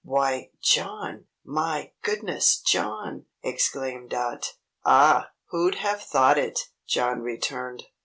"Why, 0.03 0.49
John! 0.63 1.25
My 1.45 1.91
goodness, 2.01 2.59
John!" 2.59 3.27
exclaimed 3.43 4.09
Dot. 4.09 4.53
"Ah! 4.83 5.29
Who'd 5.51 5.75
have 5.75 6.01
thought 6.01 6.39
it!" 6.39 6.57
John 6.87 7.19
returned. 7.21 7.83